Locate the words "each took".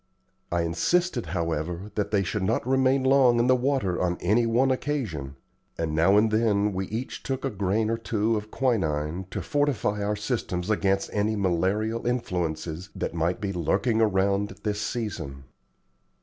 6.87-7.45